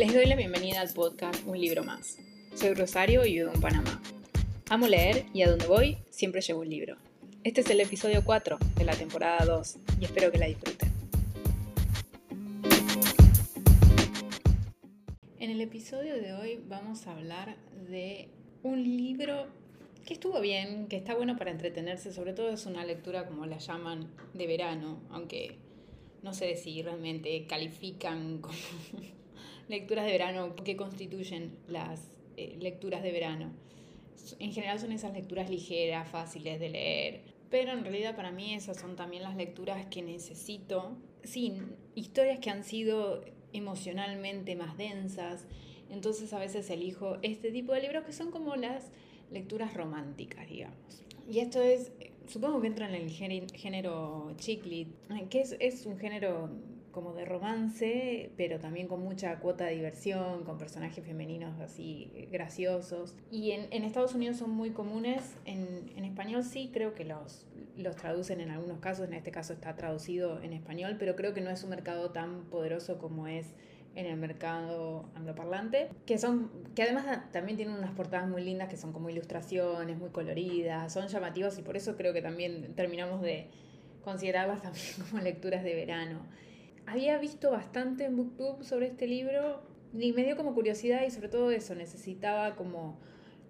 Les 0.00 0.14
doy 0.14 0.24
la 0.24 0.34
bienvenida 0.34 0.80
al 0.80 0.88
podcast 0.94 1.46
Un 1.46 1.60
libro 1.60 1.84
más. 1.84 2.16
Soy 2.54 2.72
Rosario 2.72 3.26
y 3.26 3.34
vivo 3.34 3.52
en 3.54 3.60
Panamá. 3.60 4.00
Amo 4.70 4.88
leer 4.88 5.26
y 5.34 5.42
a 5.42 5.50
donde 5.50 5.66
voy 5.66 5.98
siempre 6.08 6.40
llevo 6.40 6.60
un 6.60 6.70
libro. 6.70 6.96
Este 7.44 7.60
es 7.60 7.68
el 7.68 7.82
episodio 7.82 8.24
4 8.24 8.56
de 8.78 8.84
la 8.86 8.96
temporada 8.96 9.44
2 9.44 9.76
y 10.00 10.06
espero 10.06 10.32
que 10.32 10.38
la 10.38 10.46
disfruten. 10.46 10.90
En 15.38 15.50
el 15.50 15.60
episodio 15.60 16.14
de 16.14 16.32
hoy 16.32 16.58
vamos 16.66 17.06
a 17.06 17.12
hablar 17.12 17.58
de 17.90 18.30
un 18.62 18.82
libro 18.82 19.48
que 20.06 20.14
estuvo 20.14 20.40
bien, 20.40 20.86
que 20.88 20.96
está 20.96 21.14
bueno 21.14 21.36
para 21.36 21.50
entretenerse, 21.50 22.10
sobre 22.10 22.32
todo 22.32 22.48
es 22.48 22.64
una 22.64 22.86
lectura 22.86 23.26
como 23.26 23.44
la 23.44 23.58
llaman 23.58 24.10
de 24.32 24.46
verano, 24.46 25.02
aunque 25.10 25.58
no 26.22 26.32
sé 26.32 26.56
si 26.56 26.80
realmente 26.80 27.46
califican 27.46 28.38
como 28.38 28.56
lecturas 29.70 30.04
de 30.04 30.12
verano 30.12 30.54
que 30.56 30.76
constituyen 30.76 31.56
las 31.68 32.10
eh, 32.36 32.56
lecturas 32.60 33.02
de 33.02 33.12
verano. 33.12 33.52
En 34.38 34.52
general 34.52 34.78
son 34.78 34.92
esas 34.92 35.12
lecturas 35.12 35.48
ligeras, 35.48 36.08
fáciles 36.08 36.60
de 36.60 36.68
leer, 36.68 37.20
pero 37.50 37.72
en 37.72 37.82
realidad 37.82 38.16
para 38.16 38.30
mí 38.30 38.52
esas 38.54 38.76
son 38.78 38.96
también 38.96 39.22
las 39.22 39.36
lecturas 39.36 39.86
que 39.86 40.02
necesito, 40.02 40.96
sin 41.22 41.74
historias 41.94 42.38
que 42.40 42.50
han 42.50 42.64
sido 42.64 43.24
emocionalmente 43.52 44.56
más 44.56 44.76
densas, 44.76 45.46
entonces 45.88 46.32
a 46.32 46.38
veces 46.38 46.68
elijo 46.70 47.18
este 47.22 47.50
tipo 47.50 47.72
de 47.72 47.82
libros 47.82 48.04
que 48.04 48.12
son 48.12 48.30
como 48.30 48.56
las 48.56 48.90
lecturas 49.30 49.74
románticas, 49.74 50.48
digamos. 50.48 51.04
Y 51.28 51.38
esto 51.38 51.62
es, 51.62 51.92
supongo 52.26 52.60
que 52.60 52.66
entra 52.66 52.88
en 52.88 52.94
el 52.94 53.10
género 53.10 54.32
chick 54.36 54.62
que 55.30 55.42
es 55.58 55.86
un 55.86 55.98
género 55.98 56.50
como 56.90 57.14
de 57.14 57.24
romance, 57.24 58.30
pero 58.36 58.58
también 58.58 58.88
con 58.88 59.02
mucha 59.02 59.38
cuota 59.38 59.64
de 59.64 59.74
diversión, 59.74 60.44
con 60.44 60.58
personajes 60.58 61.04
femeninos 61.04 61.58
así 61.60 62.28
graciosos. 62.30 63.14
Y 63.30 63.52
en, 63.52 63.66
en 63.70 63.84
Estados 63.84 64.14
Unidos 64.14 64.36
son 64.36 64.50
muy 64.50 64.70
comunes, 64.70 65.36
en, 65.44 65.90
en, 65.96 66.04
español 66.04 66.42
sí 66.42 66.70
creo 66.72 66.94
que 66.94 67.04
los, 67.04 67.46
los 67.76 67.96
traducen 67.96 68.40
en 68.40 68.50
algunos 68.50 68.78
casos, 68.78 69.06
en 69.06 69.14
este 69.14 69.30
caso 69.30 69.52
está 69.52 69.76
traducido 69.76 70.40
en 70.42 70.52
español, 70.52 70.96
pero 70.98 71.16
creo 71.16 71.34
que 71.34 71.40
no 71.40 71.50
es 71.50 71.62
un 71.62 71.70
mercado 71.70 72.10
tan 72.10 72.44
poderoso 72.44 72.98
como 72.98 73.26
es 73.26 73.46
en 73.94 74.06
el 74.06 74.16
mercado 74.16 75.08
angloparlante, 75.14 75.90
que 76.06 76.18
son 76.18 76.50
que 76.74 76.82
además 76.82 77.30
también 77.32 77.56
tienen 77.56 77.74
unas 77.74 77.90
portadas 77.92 78.28
muy 78.28 78.42
lindas 78.42 78.68
que 78.68 78.76
son 78.76 78.92
como 78.92 79.10
ilustraciones 79.10 79.98
muy 79.98 80.10
coloridas, 80.10 80.92
son 80.92 81.08
llamativas 81.08 81.58
y 81.58 81.62
por 81.62 81.76
eso 81.76 81.96
creo 81.96 82.12
que 82.12 82.22
también 82.22 82.74
terminamos 82.74 83.20
de 83.20 83.48
considerarlas 84.02 84.62
también 84.62 84.86
como 85.08 85.22
lecturas 85.22 85.64
de 85.64 85.74
verano. 85.74 86.20
Había 86.90 87.18
visto 87.18 87.52
bastante 87.52 88.06
en 88.06 88.16
BookTube 88.16 88.64
sobre 88.64 88.88
este 88.88 89.06
libro 89.06 89.62
y 89.96 90.12
me 90.12 90.24
dio 90.24 90.36
como 90.36 90.54
curiosidad 90.54 91.06
y 91.06 91.10
sobre 91.12 91.28
todo 91.28 91.52
eso, 91.52 91.76
necesitaba 91.76 92.56
como 92.56 92.98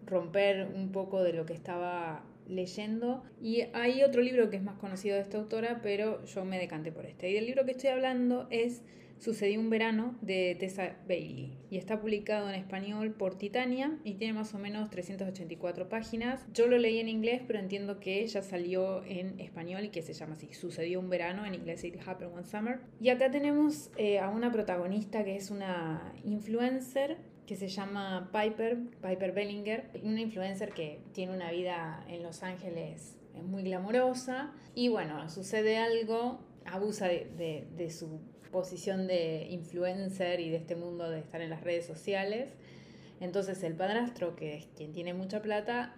romper 0.05 0.69
un 0.74 0.92
poco 0.92 1.22
de 1.22 1.33
lo 1.33 1.46
que 1.46 1.55
estaba 1.55 2.22
leyendo. 2.46 3.22
Y 3.41 3.62
hay 3.72 4.02
otro 4.02 4.20
libro 4.20 4.50
que 4.50 4.58
es 4.58 4.62
más 4.62 4.77
conocido 4.77 5.16
de 5.16 5.22
esta 5.22 5.38
autora, 5.38 5.80
pero 5.83 6.22
yo 6.27 6.44
me 6.44 6.58
decanté 6.58 6.92
por 6.92 7.06
este. 7.06 7.30
Y 7.30 7.38
el 7.38 7.46
libro 7.46 7.64
que 7.64 7.70
estoy 7.70 7.88
hablando 7.88 8.46
es 8.50 8.83
Sucedió 9.20 9.60
un 9.60 9.68
verano 9.68 10.16
de 10.22 10.56
Tessa 10.58 10.96
Bailey 11.06 11.58
y 11.68 11.76
está 11.76 12.00
publicado 12.00 12.48
en 12.48 12.54
español 12.54 13.12
por 13.12 13.36
Titania 13.36 13.98
y 14.02 14.14
tiene 14.14 14.32
más 14.32 14.54
o 14.54 14.58
menos 14.58 14.88
384 14.88 15.90
páginas. 15.90 16.46
Yo 16.54 16.66
lo 16.66 16.78
leí 16.78 17.00
en 17.00 17.10
inglés, 17.10 17.42
pero 17.46 17.58
entiendo 17.58 18.00
que 18.00 18.27
ya 18.27 18.40
salió 18.40 19.04
en 19.04 19.38
español 19.38 19.84
y 19.84 19.90
que 19.90 20.00
se 20.00 20.14
llama 20.14 20.36
así, 20.36 20.48
Sucedió 20.54 21.00
un 21.00 21.10
verano, 21.10 21.44
en 21.44 21.54
inglés 21.54 21.84
It 21.84 21.96
Happened 22.06 22.32
One 22.32 22.46
Summer. 22.46 22.80
Y 22.98 23.10
acá 23.10 23.30
tenemos 23.30 23.90
eh, 23.98 24.20
a 24.20 24.30
una 24.30 24.50
protagonista 24.50 25.22
que 25.22 25.36
es 25.36 25.50
una 25.50 26.14
influencer 26.24 27.18
que 27.46 27.56
se 27.56 27.68
llama 27.68 28.30
Piper, 28.33 28.78
Piper 29.02 29.33
Bellinger, 29.33 29.90
una 30.02 30.22
influencer 30.22 30.70
que 30.72 31.02
tiene 31.12 31.34
una 31.34 31.52
vida 31.52 32.06
en 32.08 32.22
Los 32.22 32.42
Ángeles 32.42 33.18
muy 33.45 33.64
glamurosa 33.64 34.55
y 34.74 34.89
bueno, 34.89 35.28
sucede 35.28 35.77
algo, 35.77 36.40
abusa 36.64 37.06
de, 37.06 37.66
de 37.77 37.90
su 37.90 38.20
posición 38.50 39.06
de 39.06 39.46
influencer 39.50 40.40
y 40.40 40.50
de 40.50 40.56
este 40.56 40.77
mundo 40.77 41.08
de 41.08 41.20
estar 41.20 41.40
en 41.40 41.50
las 41.50 41.62
redes 41.62 41.86
sociales. 41.86 42.48
Entonces 43.20 43.62
el 43.62 43.74
padrastro, 43.74 44.36
que 44.36 44.56
es 44.56 44.66
quien 44.77 44.92
tiene 44.92 45.14
mucha 45.14 45.42
plata, 45.42 45.94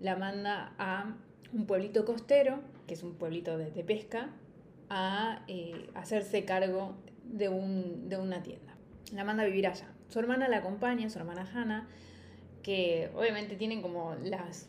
la 0.00 0.16
manda 0.16 0.74
a 0.78 1.16
un 1.52 1.66
pueblito 1.66 2.04
costero, 2.04 2.60
que 2.86 2.94
es 2.94 3.02
un 3.02 3.14
pueblito 3.14 3.56
de, 3.56 3.84
pesca, 3.84 4.30
a 4.90 5.44
eh, 5.48 5.88
hacerse 5.94 6.44
cargo 6.44 6.96
de, 7.24 7.48
un, 7.48 8.08
de 8.08 8.16
una 8.16 8.42
tienda. 8.42 8.76
La 9.12 9.24
manda 9.24 9.44
a 9.44 9.46
vivir 9.46 9.66
allá. 9.66 9.88
Su 10.08 10.18
hermana 10.18 10.48
la 10.48 10.58
acompaña, 10.58 11.08
su 11.10 11.18
hermana 11.18 11.48
Hannah, 11.52 11.88
que 12.62 13.10
obviamente 13.14 13.56
tienen 13.56 13.82
como 13.82 14.14
las 14.16 14.68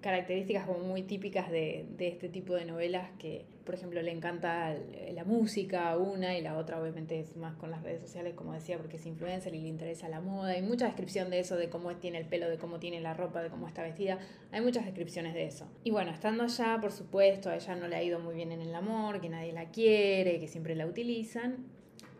características 0.00 0.66
como 0.66 0.80
muy 0.80 1.02
típicas 1.02 1.50
de, 1.50 1.86
de, 1.96 2.08
este 2.08 2.28
tipo 2.28 2.54
de 2.54 2.64
novelas 2.64 3.10
que, 3.18 3.44
por 3.64 3.74
ejemplo, 3.74 4.00
le 4.02 4.10
encanta 4.10 4.74
la 5.12 5.24
música 5.24 5.96
una 5.96 6.36
y 6.36 6.42
la 6.42 6.56
otra 6.56 6.80
obviamente 6.80 7.20
es 7.20 7.36
más 7.36 7.54
con 7.56 7.70
las 7.70 7.82
redes 7.82 8.00
sociales, 8.00 8.34
como 8.34 8.52
decía, 8.54 8.78
porque 8.78 8.96
es 8.96 9.06
influencer 9.06 9.54
y 9.54 9.60
le 9.60 9.68
interesa 9.68 10.08
la 10.08 10.20
moda. 10.20 10.52
Hay 10.52 10.62
mucha 10.62 10.86
descripción 10.86 11.30
de 11.30 11.40
eso, 11.40 11.56
de 11.56 11.68
cómo 11.68 11.94
tiene 11.96 12.18
el 12.18 12.26
pelo, 12.26 12.48
de 12.48 12.56
cómo 12.56 12.78
tiene 12.78 13.00
la 13.00 13.14
ropa, 13.14 13.42
de 13.42 13.50
cómo 13.50 13.68
está 13.68 13.82
vestida. 13.82 14.18
Hay 14.52 14.62
muchas 14.62 14.84
descripciones 14.84 15.34
de 15.34 15.44
eso. 15.44 15.66
Y 15.84 15.90
bueno, 15.90 16.10
estando 16.10 16.44
allá, 16.44 16.78
por 16.80 16.92
supuesto, 16.92 17.50
a 17.50 17.56
ella 17.56 17.76
no 17.76 17.86
le 17.86 17.96
ha 17.96 18.02
ido 18.02 18.18
muy 18.20 18.34
bien 18.34 18.52
en 18.52 18.62
el 18.62 18.74
amor, 18.74 19.20
que 19.20 19.28
nadie 19.28 19.52
la 19.52 19.66
quiere, 19.66 20.40
que 20.40 20.48
siempre 20.48 20.74
la 20.74 20.86
utilizan. 20.86 21.66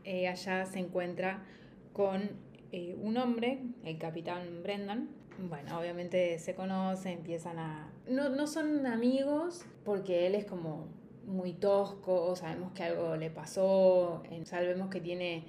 Eh, 0.04 0.28
allá 0.28 0.66
se 0.66 0.78
encuentra 0.78 1.42
con 1.92 2.30
eh, 2.72 2.96
un 3.00 3.16
hombre, 3.16 3.60
el 3.84 3.98
capitán 3.98 4.62
Brendan, 4.62 5.08
bueno, 5.48 5.78
obviamente 5.78 6.38
se 6.38 6.54
conocen, 6.54 7.18
empiezan 7.18 7.58
a... 7.58 7.90
No, 8.08 8.28
no 8.28 8.46
son 8.46 8.86
amigos 8.86 9.64
porque 9.84 10.26
él 10.26 10.34
es 10.34 10.44
como 10.44 10.88
muy 11.26 11.52
tosco, 11.52 12.34
sabemos 12.36 12.72
que 12.72 12.82
algo 12.82 13.16
le 13.16 13.30
pasó, 13.30 14.22
sabemos 14.44 14.90
que 14.90 15.00
tiene 15.00 15.44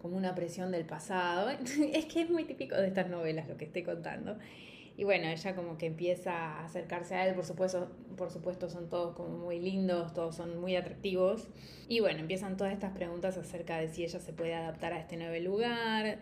como 0.00 0.16
una 0.16 0.34
presión 0.34 0.72
del 0.72 0.84
pasado. 0.84 1.50
Es 1.92 2.06
que 2.06 2.22
es 2.22 2.30
muy 2.30 2.44
típico 2.44 2.76
de 2.76 2.88
estas 2.88 3.08
novelas 3.08 3.48
lo 3.48 3.56
que 3.56 3.64
estoy 3.64 3.82
contando. 3.82 4.38
Y 4.96 5.04
bueno, 5.04 5.28
ella 5.28 5.54
como 5.54 5.78
que 5.78 5.86
empieza 5.86 6.32
a 6.32 6.64
acercarse 6.64 7.14
a 7.14 7.28
él, 7.28 7.36
por 7.36 7.44
supuesto, 7.44 7.88
por 8.16 8.32
supuesto 8.32 8.68
son 8.68 8.88
todos 8.88 9.14
como 9.14 9.28
muy 9.38 9.60
lindos, 9.60 10.12
todos 10.12 10.34
son 10.34 10.60
muy 10.60 10.74
atractivos. 10.74 11.46
Y 11.88 12.00
bueno, 12.00 12.18
empiezan 12.18 12.56
todas 12.56 12.72
estas 12.72 12.92
preguntas 12.92 13.36
acerca 13.36 13.78
de 13.78 13.88
si 13.88 14.02
ella 14.02 14.18
se 14.18 14.32
puede 14.32 14.54
adaptar 14.54 14.92
a 14.92 14.98
este 14.98 15.16
nuevo 15.16 15.36
lugar, 15.44 16.18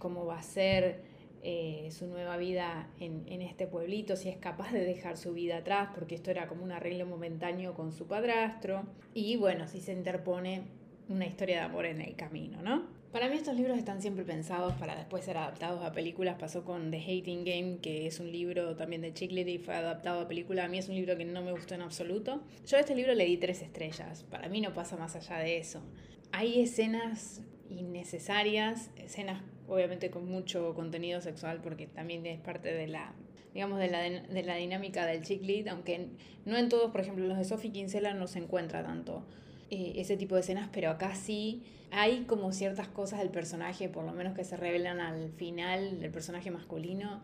cómo 0.00 0.26
va 0.26 0.40
a 0.40 0.42
ser 0.42 1.02
eh, 1.42 1.88
su 1.92 2.08
nueva 2.08 2.36
vida 2.36 2.88
en, 2.98 3.22
en, 3.28 3.40
este 3.40 3.68
pueblito, 3.68 4.16
si 4.16 4.28
es 4.28 4.36
capaz 4.36 4.72
de 4.72 4.84
dejar 4.84 5.16
su 5.16 5.32
vida 5.32 5.58
atrás, 5.58 5.90
porque 5.94 6.16
esto 6.16 6.32
era 6.32 6.48
como 6.48 6.64
un 6.64 6.72
arreglo 6.72 7.06
momentáneo 7.06 7.74
con 7.74 7.92
su 7.92 8.08
padrastro, 8.08 8.82
y 9.14 9.36
bueno, 9.36 9.68
si 9.68 9.80
se 9.80 9.92
interpone 9.92 10.64
una 11.08 11.26
historia 11.26 11.60
de 11.60 11.62
amor 11.62 11.86
en 11.86 12.00
el 12.00 12.16
camino, 12.16 12.60
¿no? 12.62 13.00
Para 13.12 13.28
mí 13.28 13.34
estos 13.34 13.56
libros 13.56 13.76
están 13.76 14.00
siempre 14.00 14.24
pensados 14.24 14.74
para 14.74 14.94
después 14.94 15.24
ser 15.24 15.36
adaptados 15.36 15.82
a 15.82 15.90
películas. 15.90 16.36
Pasó 16.38 16.64
con 16.64 16.92
The 16.92 16.98
Hating 16.98 17.44
Game, 17.44 17.78
que 17.82 18.06
es 18.06 18.20
un 18.20 18.30
libro 18.30 18.76
también 18.76 19.02
de 19.02 19.12
Chick 19.12 19.32
y 19.32 19.58
fue 19.58 19.74
adaptado 19.74 20.20
a 20.20 20.28
película. 20.28 20.66
A 20.66 20.68
mí 20.68 20.78
es 20.78 20.88
un 20.88 20.94
libro 20.94 21.16
que 21.16 21.24
no 21.24 21.42
me 21.42 21.50
gustó 21.50 21.74
en 21.74 21.82
absoluto. 21.82 22.40
Yo 22.68 22.76
a 22.76 22.80
este 22.80 22.94
libro 22.94 23.12
le 23.14 23.24
di 23.24 23.36
tres 23.36 23.62
estrellas. 23.62 24.22
Para 24.30 24.48
mí 24.48 24.60
no 24.60 24.72
pasa 24.74 24.96
más 24.96 25.16
allá 25.16 25.38
de 25.38 25.58
eso. 25.58 25.82
Hay 26.30 26.60
escenas 26.60 27.42
innecesarias, 27.68 28.92
escenas 28.96 29.42
obviamente 29.70 30.10
con 30.10 30.28
mucho 30.28 30.74
contenido 30.74 31.20
sexual 31.20 31.60
porque 31.62 31.86
también 31.86 32.26
es 32.26 32.40
parte 32.40 32.72
de 32.72 32.86
la 32.86 33.14
digamos 33.54 33.78
de 33.78 33.88
la, 33.88 34.02
de 34.02 34.42
la 34.42 34.56
dinámica 34.56 35.06
del 35.06 35.22
chick 35.22 35.42
lead, 35.42 35.68
aunque 35.68 36.08
no 36.44 36.56
en 36.56 36.68
todos, 36.68 36.90
por 36.92 37.00
ejemplo, 37.00 37.26
los 37.26 37.38
de 37.38 37.44
Sophie 37.44 37.72
Kinsella 37.72 38.14
no 38.14 38.26
se 38.26 38.38
encuentra 38.38 38.82
tanto 38.82 39.24
eh, 39.70 39.94
ese 39.96 40.16
tipo 40.16 40.34
de 40.34 40.42
escenas, 40.42 40.68
pero 40.72 40.90
acá 40.90 41.14
sí 41.14 41.62
hay 41.90 42.24
como 42.24 42.52
ciertas 42.52 42.88
cosas 42.88 43.18
del 43.18 43.30
personaje, 43.30 43.88
por 43.88 44.04
lo 44.04 44.12
menos 44.12 44.34
que 44.34 44.44
se 44.44 44.56
revelan 44.56 45.00
al 45.00 45.32
final 45.32 46.00
del 46.00 46.10
personaje 46.12 46.50
masculino, 46.50 47.22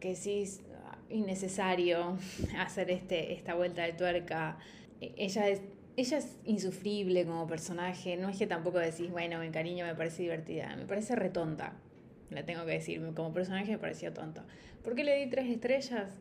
que 0.00 0.14
sí 0.14 0.42
es 0.42 0.60
innecesario 1.08 2.18
hacer 2.58 2.90
este, 2.90 3.32
esta 3.32 3.54
vuelta 3.54 3.82
de 3.82 3.92
tuerca. 3.92 4.58
E, 5.00 5.14
ella 5.16 5.48
es 5.48 5.62
ella 5.96 6.18
es 6.18 6.36
insufrible 6.44 7.24
como 7.24 7.46
personaje, 7.46 8.16
no 8.16 8.28
es 8.28 8.38
que 8.38 8.46
tampoco 8.46 8.78
decís, 8.78 9.10
bueno, 9.10 9.40
mi 9.40 9.50
cariño 9.50 9.86
me 9.86 9.94
parece 9.94 10.22
divertida, 10.22 10.76
me 10.76 10.84
parece 10.84 11.16
retonta, 11.16 11.74
la 12.30 12.44
tengo 12.44 12.66
que 12.66 12.72
decir, 12.72 13.02
como 13.14 13.32
personaje 13.32 13.72
me 13.72 13.78
pareció 13.78 14.12
tonta. 14.12 14.44
¿Por 14.84 14.94
qué 14.94 15.04
le 15.04 15.16
di 15.16 15.30
tres 15.30 15.48
estrellas? 15.48 16.12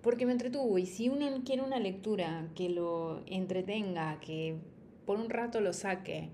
Porque 0.00 0.26
me 0.26 0.32
entretuvo 0.32 0.78
y 0.78 0.86
si 0.86 1.08
uno 1.08 1.42
quiere 1.44 1.62
una 1.62 1.78
lectura 1.78 2.48
que 2.54 2.68
lo 2.68 3.22
entretenga, 3.26 4.18
que 4.20 4.56
por 5.04 5.18
un 5.18 5.28
rato 5.28 5.60
lo 5.60 5.72
saque 5.72 6.30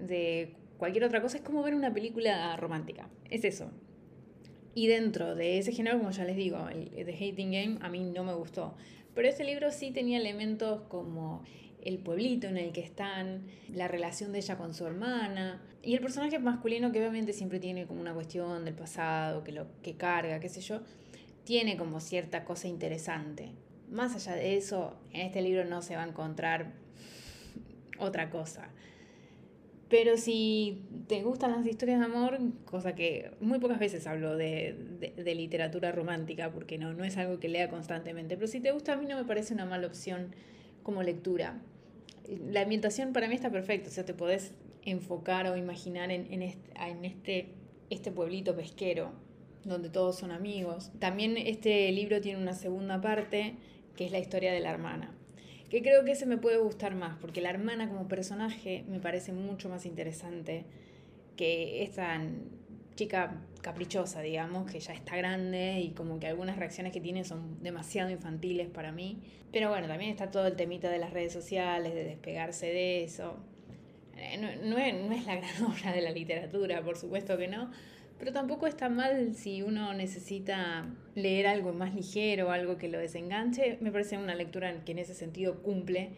de 0.00 0.54
cualquier 0.78 1.04
otra 1.04 1.20
cosa, 1.20 1.36
es 1.36 1.42
como 1.42 1.62
ver 1.62 1.74
una 1.74 1.92
película 1.92 2.56
romántica, 2.56 3.08
es 3.30 3.44
eso. 3.44 3.70
Y 4.74 4.88
dentro 4.88 5.34
de 5.34 5.58
ese 5.58 5.72
género, 5.72 5.98
como 5.98 6.10
ya 6.10 6.24
les 6.24 6.36
digo, 6.36 6.68
el 6.68 6.90
The 6.90 7.14
Hating 7.14 7.52
Game 7.52 7.78
a 7.80 7.88
mí 7.88 8.04
no 8.04 8.24
me 8.24 8.34
gustó 8.34 8.74
Pero 9.14 9.26
este 9.26 9.42
libro 9.42 9.70
sí 9.70 9.90
tenía 9.90 10.18
elementos 10.18 10.82
como 10.88 11.44
el 11.86 11.98
pueblito 11.98 12.48
en 12.48 12.56
el 12.56 12.72
que 12.72 12.80
están, 12.80 13.42
la 13.72 13.86
relación 13.86 14.32
de 14.32 14.38
ella 14.38 14.58
con 14.58 14.74
su 14.74 14.84
hermana 14.84 15.62
y 15.82 15.94
el 15.94 16.00
personaje 16.00 16.40
masculino 16.40 16.90
que 16.90 16.98
obviamente 16.98 17.32
siempre 17.32 17.60
tiene 17.60 17.86
como 17.86 18.00
una 18.00 18.12
cuestión 18.12 18.64
del 18.64 18.74
pasado, 18.74 19.44
que 19.44 19.52
lo 19.52 19.68
que 19.82 19.94
carga, 19.94 20.40
qué 20.40 20.48
sé 20.48 20.60
yo, 20.60 20.80
tiene 21.44 21.76
como 21.76 22.00
cierta 22.00 22.44
cosa 22.44 22.66
interesante. 22.66 23.52
Más 23.88 24.16
allá 24.16 24.34
de 24.34 24.56
eso, 24.56 24.96
en 25.12 25.26
este 25.26 25.42
libro 25.42 25.64
no 25.64 25.80
se 25.80 25.94
va 25.94 26.02
a 26.02 26.08
encontrar 26.08 26.72
otra 28.00 28.30
cosa. 28.30 28.68
Pero 29.88 30.16
si 30.16 30.82
te 31.06 31.22
gustan 31.22 31.52
las 31.52 31.64
historias 31.64 32.00
de 32.00 32.06
amor, 32.06 32.36
cosa 32.64 32.96
que 32.96 33.30
muy 33.40 33.60
pocas 33.60 33.78
veces 33.78 34.08
hablo 34.08 34.36
de, 34.36 34.74
literatura 35.24 35.92
romántica, 35.92 36.50
porque 36.50 36.78
no, 36.78 36.92
no 36.94 37.04
es 37.04 37.16
algo 37.16 37.38
que 37.38 37.48
lea 37.48 37.70
constantemente, 37.70 38.34
pero 38.34 38.48
si 38.48 38.58
te 38.58 38.72
gusta 38.72 38.94
a 38.94 38.96
mí 38.96 39.06
no 39.06 39.16
me 39.16 39.24
parece 39.24 39.54
una 39.54 39.66
mala 39.66 39.86
opción 39.86 40.34
como 40.82 41.04
lectura. 41.04 41.60
La 42.50 42.62
ambientación 42.62 43.12
para 43.12 43.28
mí 43.28 43.34
está 43.34 43.50
perfecta, 43.50 43.88
o 43.88 43.92
sea, 43.92 44.04
te 44.04 44.14
podés 44.14 44.52
enfocar 44.82 45.46
o 45.46 45.56
imaginar 45.56 46.10
en, 46.10 46.32
en, 46.32 46.42
este, 46.42 46.70
en 46.80 47.04
este, 47.04 47.48
este 47.90 48.12
pueblito 48.12 48.54
pesquero, 48.54 49.12
donde 49.64 49.90
todos 49.90 50.16
son 50.16 50.30
amigos. 50.30 50.92
También 50.98 51.36
este 51.36 51.90
libro 51.92 52.20
tiene 52.20 52.40
una 52.40 52.54
segunda 52.54 53.00
parte, 53.00 53.54
que 53.96 54.06
es 54.06 54.12
la 54.12 54.18
historia 54.18 54.52
de 54.52 54.60
la 54.60 54.70
hermana 54.70 55.16
que 55.70 55.82
creo 55.82 56.04
que 56.04 56.12
ese 56.12 56.26
me 56.26 56.38
puede 56.38 56.58
gustar 56.58 56.94
más, 56.94 57.18
porque 57.18 57.40
la 57.40 57.50
hermana 57.50 57.88
como 57.88 58.08
personaje 58.08 58.84
me 58.88 59.00
parece 59.00 59.32
mucho 59.32 59.68
más 59.68 59.84
interesante 59.84 60.64
que 61.36 61.82
esta 61.82 62.20
chica 62.94 63.42
caprichosa, 63.66 64.20
digamos, 64.20 64.70
que 64.70 64.78
ya 64.78 64.92
está 64.92 65.16
grande 65.16 65.80
y 65.80 65.90
como 65.90 66.20
que 66.20 66.28
algunas 66.28 66.56
reacciones 66.56 66.92
que 66.92 67.00
tiene 67.00 67.24
son 67.24 67.60
demasiado 67.64 68.10
infantiles 68.10 68.68
para 68.68 68.92
mí. 68.92 69.18
Pero 69.50 69.70
bueno, 69.70 69.88
también 69.88 70.12
está 70.12 70.30
todo 70.30 70.46
el 70.46 70.54
temita 70.54 70.88
de 70.88 70.98
las 70.98 71.12
redes 71.12 71.32
sociales, 71.32 71.92
de 71.92 72.04
despegarse 72.04 72.66
de 72.66 73.02
eso. 73.02 73.38
Eh, 74.18 74.38
no, 74.38 74.78
es, 74.78 74.94
no 74.94 75.12
es 75.12 75.26
la 75.26 75.34
gran 75.40 75.64
obra 75.64 75.92
de 75.92 76.00
la 76.00 76.12
literatura, 76.12 76.80
por 76.80 76.96
supuesto 76.96 77.36
que 77.36 77.48
no, 77.48 77.72
pero 78.20 78.32
tampoco 78.32 78.68
está 78.68 78.88
mal 78.88 79.34
si 79.34 79.62
uno 79.62 79.92
necesita 79.94 80.86
leer 81.16 81.48
algo 81.48 81.72
más 81.72 81.92
ligero, 81.92 82.52
algo 82.52 82.78
que 82.78 82.86
lo 82.86 83.00
desenganche. 83.00 83.78
Me 83.80 83.90
parece 83.90 84.16
una 84.16 84.36
lectura 84.36 84.84
que 84.84 84.92
en 84.92 85.00
ese 85.00 85.14
sentido 85.14 85.60
cumple 85.64 86.10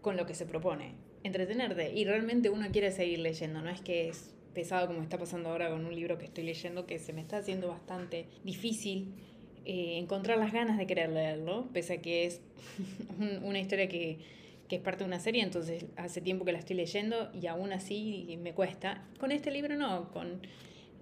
con 0.00 0.16
lo 0.16 0.26
que 0.26 0.34
se 0.34 0.46
propone, 0.46 0.96
entretenerte. 1.22 1.92
Y 1.92 2.04
realmente 2.06 2.50
uno 2.50 2.66
quiere 2.72 2.90
seguir 2.90 3.20
leyendo, 3.20 3.62
no 3.62 3.70
es 3.70 3.82
que 3.82 4.08
es 4.08 4.34
pesado 4.54 4.86
como 4.86 5.02
está 5.02 5.18
pasando 5.18 5.50
ahora 5.50 5.70
con 5.70 5.84
un 5.84 5.94
libro 5.94 6.18
que 6.18 6.26
estoy 6.26 6.44
leyendo 6.44 6.86
que 6.86 6.98
se 6.98 7.12
me 7.12 7.20
está 7.20 7.38
haciendo 7.38 7.68
bastante 7.68 8.26
difícil 8.44 9.14
eh, 9.64 9.98
encontrar 9.98 10.38
las 10.38 10.52
ganas 10.52 10.78
de 10.78 10.86
querer 10.86 11.10
leerlo, 11.10 11.68
pese 11.72 11.94
a 11.94 12.02
que 12.02 12.26
es 12.26 12.40
una 13.42 13.60
historia 13.60 13.88
que, 13.88 14.18
que 14.68 14.76
es 14.76 14.82
parte 14.82 15.04
de 15.04 15.08
una 15.08 15.20
serie, 15.20 15.42
entonces 15.42 15.84
hace 15.96 16.20
tiempo 16.20 16.44
que 16.44 16.52
la 16.52 16.58
estoy 16.58 16.76
leyendo 16.76 17.30
y 17.32 17.46
aún 17.46 17.72
así 17.72 18.38
me 18.42 18.54
cuesta. 18.54 19.04
Con 19.20 19.30
este 19.32 19.50
libro 19.50 19.76
no, 19.76 20.10
con 20.12 20.40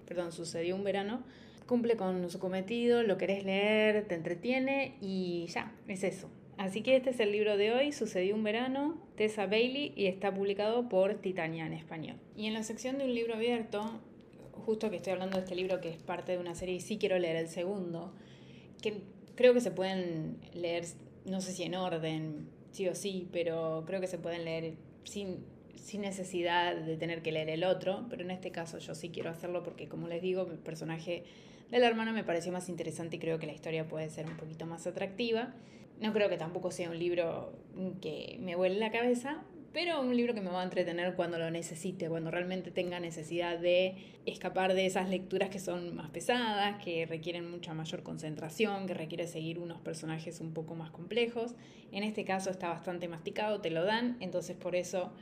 perdón, 0.07 0.33
sucedió 0.33 0.75
un 0.75 0.83
verano, 0.83 1.23
cumple 1.67 1.97
con 1.97 2.29
su 2.31 2.41
cometido, 2.41 3.05
lo 3.05 3.17
querés 3.17 3.45
leer, 3.45 4.09
te 4.09 4.17
entretiene 4.17 4.97
y 5.01 5.47
ya, 5.47 5.73
es 5.87 6.03
eso. 6.03 6.29
Así 6.61 6.83
que 6.83 6.95
este 6.95 7.09
es 7.09 7.21
el 7.21 7.33
libro 7.33 7.57
de 7.57 7.73
hoy, 7.73 7.91
Sucedió 7.91 8.35
un 8.35 8.45
verano, 8.45 8.99
Tessa 9.17 9.47
Bailey, 9.47 9.95
y 9.97 10.05
está 10.05 10.35
publicado 10.35 10.91
por 10.91 11.15
Titania 11.15 11.65
en 11.65 11.73
español. 11.73 12.17
Y 12.37 12.49
en 12.49 12.53
la 12.53 12.63
sección 12.65 12.99
de 12.99 13.05
un 13.05 13.15
libro 13.15 13.33
abierto, 13.33 13.99
justo 14.53 14.91
que 14.91 14.97
estoy 14.97 15.15
hablando 15.15 15.39
de 15.39 15.45
este 15.45 15.55
libro 15.55 15.81
que 15.81 15.89
es 15.89 15.97
parte 15.97 16.33
de 16.33 16.39
una 16.39 16.55
serie 16.55 16.75
y 16.75 16.81
sí 16.81 16.99
quiero 16.99 17.19
leer 17.19 17.37
el 17.37 17.49
segundo, 17.49 18.13
que 18.83 19.01
creo 19.37 19.55
que 19.55 19.63
se 19.63 19.71
pueden 19.71 20.37
leer, 20.53 20.85
no 21.25 21.41
sé 21.41 21.53
si 21.53 21.63
en 21.63 21.77
orden, 21.77 22.51
sí 22.73 22.87
o 22.89 22.95
sí, 22.95 23.27
pero 23.33 23.85
creo 23.87 24.03
que 24.03 24.07
se 24.07 24.19
pueden 24.19 24.45
leer 24.45 24.75
sin 25.05 25.39
sin 25.77 26.03
necesidad 26.03 26.77
de 26.77 26.99
tener 26.99 27.23
que 27.23 27.33
leer 27.33 27.49
el 27.49 27.65
otro, 27.65 28.05
pero 28.11 28.23
en 28.23 28.31
este 28.31 28.51
caso 28.51 28.77
yo 28.77 28.95
sí 28.95 29.09
quiero 29.09 29.31
hacerlo 29.31 29.63
porque, 29.63 29.89
como 29.89 30.09
les 30.09 30.21
digo, 30.21 30.43
el 30.43 30.59
personaje 30.59 31.25
de 31.71 31.79
la 31.79 31.87
hermana 31.87 32.13
me 32.13 32.23
pareció 32.23 32.53
más 32.53 32.69
interesante 32.69 33.17
y 33.17 33.19
creo 33.19 33.39
que 33.39 33.47
la 33.47 33.55
historia 33.55 33.89
puede 33.89 34.11
ser 34.11 34.27
un 34.27 34.37
poquito 34.37 34.67
más 34.67 34.87
atractiva. 34.87 35.55
No 36.01 36.13
creo 36.13 36.29
que 36.29 36.39
tampoco 36.39 36.71
sea 36.71 36.91
un 36.91 36.99
libro 36.99 37.53
que 38.01 38.39
me 38.41 38.57
vuele 38.57 38.79
la 38.79 38.91
cabeza, 38.91 39.43
pero 39.73 40.01
un 40.01 40.17
libro 40.17 40.35
que 40.35 40.41
me 40.41 40.51
va 40.51 40.63
a 40.63 40.65
entretener 40.65 41.15
cuando 41.15 41.39
lo 41.39 41.51
necesite, 41.51 42.09
cuando 42.09 42.31
realmente 42.31 42.71
tenga 42.71 42.99
necesidad 42.99 43.59
de 43.59 43.97
escapar 44.27 44.75
de 44.75 44.87
esas 44.87 45.09
lecturas 45.09 45.49
que 45.51 45.61
son 45.61 45.95
más 45.95 46.11
pesadas, 46.11 46.83
que 46.83 47.07
requieren 47.07 47.49
mucha 47.49 47.73
mayor 47.75 48.03
concentración, 48.03 48.87
que 48.87 48.95
requiere 48.95 49.29
seguir 49.29 49.59
unos 49.59 49.81
personajes 49.81 50.41
un 50.41 50.53
poco 50.55 50.75
más 50.75 50.91
complejos. 50.91 51.55
En 51.93 52.03
este 52.03 52.25
caso 52.25 52.51
está 52.51 52.69
bastante 52.69 53.07
masticado, 53.07 53.61
te 53.61 53.71
lo 53.71 53.85
dan, 53.85 54.17
entonces 54.21 54.57
por 54.57 54.75
eso 54.75 55.13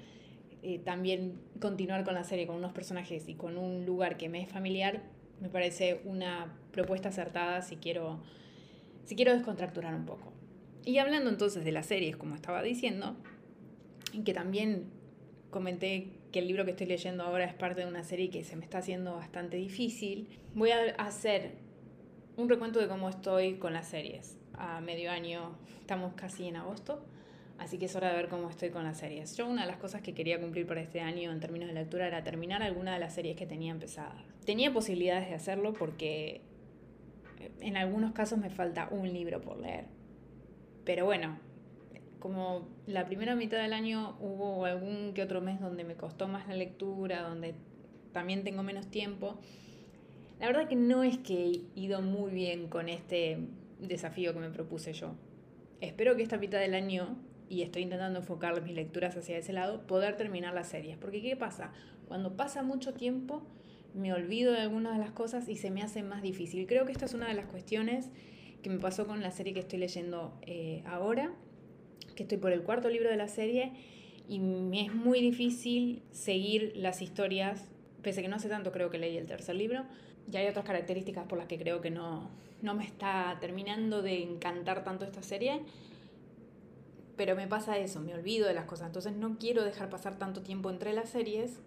eh, 0.63 0.79
también 0.79 1.41
continuar 1.61 2.05
con 2.05 2.15
la 2.15 2.25
serie 2.25 2.47
con 2.47 2.57
unos 2.57 2.73
personajes 2.73 3.29
y 3.29 3.35
con 3.35 3.59
un 3.59 3.85
lugar 3.85 4.17
que 4.17 4.29
me 4.29 4.41
es 4.41 4.49
familiar, 4.49 5.03
me 5.41 5.51
parece 5.51 6.01
una 6.05 6.57
propuesta 6.73 7.11
acertada 7.11 7.63
si 7.63 7.77
quiero, 7.77 8.23
si 9.05 9.15
quiero 9.15 9.35
descontracturar 9.35 9.95
un 9.95 10.07
poco. 10.07 10.33
Y 10.85 10.99
hablando 10.99 11.31
entonces 11.31 11.65
de 11.65 11.73
las 11.73 11.87
series, 11.87 12.17
como 12.17 12.35
estaba 12.35 12.63
diciendo, 12.63 13.17
que 14.25 14.33
también 14.33 14.87
comenté 15.51 16.11
que 16.33 16.41
el 16.41 16.49
libro 16.49 16.65
que 16.65 16.73
estoy 16.73 16.87
leyendo 16.87 17.25
ahora 17.25 17.45
es 17.45 17.55
parte 17.55 17.83
de 17.83 17.87
una 17.87 18.05
serie 18.05 18.31
que 18.31 18.45
se 18.45 18.57
me 18.57 18.65
está 18.65 18.79
haciendo 18.79 19.15
bastante 19.15 19.57
difícil, 19.57 20.29
voy 20.55 20.71
a 20.71 20.91
hacer 20.99 21.53
un 22.37 22.49
recuento 22.49 22.79
de 22.79 22.89
cómo 22.89 23.09
estoy 23.09 23.55
con 23.55 23.73
las 23.73 23.89
series. 23.89 24.37
A 24.55 24.81
medio 24.81 25.11
año, 25.11 25.57
estamos 25.81 26.15
casi 26.15 26.47
en 26.49 26.57
agosto, 26.57 27.05
Así 27.59 27.77
que 27.77 27.87
es 27.87 27.97
hora 27.97 28.11
de 28.11 28.17
ver 28.17 28.29
cómo 28.29 28.49
estoy 28.49 28.71
con 28.71 28.85
las 28.85 28.99
series. 28.99 29.37
Yo 29.37 29.49
una 29.49 29.63
de 29.63 29.69
las 29.69 29.79
cosas 29.79 30.01
que 30.01 30.15
quería 30.15 30.41
cumplir 30.41 30.67
para 30.67 30.81
este 30.81 31.01
año 31.01 31.33
en 31.33 31.41
términos 31.41 31.69
de 31.69 31.75
lectura 31.75 32.07
era 32.07 32.23
terminar 32.23 32.63
alguna 32.63 32.95
de 32.95 33.01
las 33.01 33.15
series 33.15 33.37
que 33.37 33.47
tenía 33.47 33.73
empezadas. 33.73 34.23
Tenía 34.47 34.73
posibilidades 34.73 35.29
de 35.29 35.35
hacerlo 35.35 35.73
porque 35.73 36.41
en 37.61 37.77
algunos 37.77 38.13
casos 38.13 38.39
me 38.39 38.49
falta 38.49 38.89
un 38.93 39.13
libro 39.13 39.41
por 39.41 39.59
leer. 39.59 39.87
Pero 40.89 41.05
bueno, 41.05 41.39
como 42.19 42.67
la 42.87 43.05
primera 43.05 43.35
mitad 43.35 43.59
del 43.59 43.75
año 43.75 44.17
hubo 44.21 44.65
algún 44.65 45.13
que 45.13 45.23
otro 45.23 45.43
mes 45.43 45.61
donde 45.61 45.85
me 45.85 45.97
costó 45.97 46.29
más 46.29 46.49
la 46.49 46.55
lectura, 46.55 47.29
donde 47.29 47.53
también 48.15 48.43
tengo 48.43 48.63
menos 48.63 48.87
tiempo, 48.87 49.39
la 50.41 50.47
verdad 50.47 50.67
que 50.67 50.77
no 50.77 51.03
es 51.03 51.19
que 51.19 51.45
he 51.45 51.61
ido 51.79 52.01
muy 52.01 52.31
bien 52.31 52.69
con 52.69 52.89
este 52.89 53.37
desafío 53.81 54.33
que 54.33 54.41
me 54.41 54.49
propuse 54.49 54.95
yo. 54.95 55.15
Espero 55.83 56.17
que 56.17 56.23
esta 56.23 56.39
mitad 56.39 56.59
del 56.59 56.75
año 56.75 57.19
y 57.51 57.61
estoy 57.61 57.83
intentando 57.83 58.21
enfocar 58.21 58.63
mis 58.63 58.75
lecturas 58.75 59.15
hacia 59.15 59.37
ese 59.37 59.53
lado, 59.53 59.87
poder 59.87 60.17
terminar 60.17 60.55
las 60.55 60.69
series. 60.69 60.97
Porque 60.97 61.21
¿qué 61.21 61.37
pasa? 61.37 61.71
Cuando 62.07 62.35
pasa 62.35 62.63
mucho 62.63 62.95
tiempo, 62.95 63.43
me 63.93 64.15
olvido 64.15 64.53
de 64.53 64.61
algunas 64.63 64.95
de 64.95 65.01
las 65.01 65.11
cosas 65.11 65.51
y 65.51 65.57
se 65.57 65.71
me 65.71 65.83
hace 65.83 66.03
más 66.03 66.23
difícil. 66.23 66.67
Creo 66.67 66.87
que 66.87 66.93
esta 66.93 67.05
es 67.05 67.13
una 67.13 67.29
de 67.29 67.35
las 67.35 67.45
cuestiones 67.45 68.11
que 68.63 68.71
me 68.71 68.79
pasó 68.79 69.07
con 69.07 69.23
la 69.23 69.31
serie 69.31 69.55
que 69.55 69.61
estoy 69.61 69.79
leyendo 69.79 70.33
eh, 70.43 70.83
ahora, 70.87 71.33
que 72.15 72.25
estoy 72.25 72.39
por 72.39 72.53
el 72.53 72.63
cuarto 72.63 72.89
libro 72.89 73.11
de 73.11 73.17
la 73.17 73.29
serie 73.29 73.73
y 74.29 74.41
me 74.41 74.87
es 74.87 74.95
muy 74.95 75.21
difícil 75.21 76.03
seguir 76.11 76.73
las 76.77 77.01
historias, 77.03 77.71
pese 78.03 78.21
a 78.21 78.23
que 78.23 78.29
no 78.29 78.37
hace 78.37 78.49
tanto 78.49 78.73
creo 78.73 78.91
que 78.91 78.99
leí 78.99 79.17
el 79.17 79.27
tercer 79.27 79.57
libro, 79.57 79.85
y 80.31 80.37
hay 80.37 80.47
otras 80.47 80.65
características 80.65 81.27
por 81.27 81.39
las 81.39 81.47
que 81.47 81.59
creo 81.59 81.81
que 81.81 81.91
no, 81.91 82.31
no 82.61 82.75
me 82.75 82.85
está 82.85 83.39
terminando 83.41 84.03
de 84.03 84.23
encantar 84.23 84.85
tanto 84.85 85.05
esta 85.05 85.23
serie 85.23 85.63
pero 87.19 87.35
me 87.35 87.49
pasa 87.49 87.77
eso, 87.77 88.01
me 88.01 88.15
olvido 88.15 88.47
de 88.47 88.55
las 88.55 88.65
cosas, 88.65 88.87
entonces 88.87 89.13
no 89.13 89.39
quiero 89.39 89.65
dejar 89.65 89.91
pasar 89.91 90.19
tanto 90.19 90.41
tiempo 90.41 90.71
entre 90.71 90.93
las 90.93 91.11
series 91.11 91.59